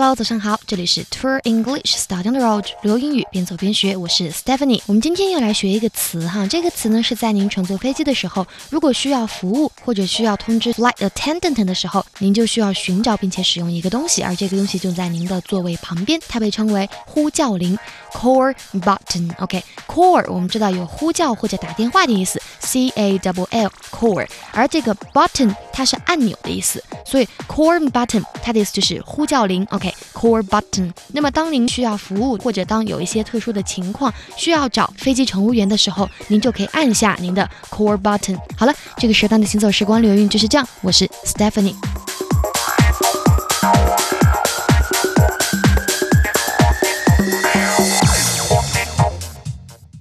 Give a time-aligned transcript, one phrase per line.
[0.00, 4.80] Hello，早上好，这里是 Tour English Start on the Road，旅游英语边走边学，我是 Stephanie。
[4.86, 17.78] 我们今天要来学一个词哈，这个词呢是在您乘坐飞机的时候，如果需要服务或者需要通知 flight attendant 的时候，您就需要寻找并且使用一个东西，而这个东西就在您的座位旁边，它被称为呼叫铃
[18.10, 19.30] call button。
[19.36, 29.66] OK，call 我们知道有呼叫或者打电话的意思，C A W L call，而这个 button 它是按钮的意思，所以 call button 它的意思就是呼叫铃。
[29.70, 30.92] OK，call button。
[31.08, 38.38] 那么，当您需要服务，或者当有一些特殊的情况需要找飞机乘务员的时候，您就可以按下您的 core button。
[38.56, 40.66] 好了，这个时段的行走时光留韵就是这样。
[40.82, 41.89] 我是 Stephanie。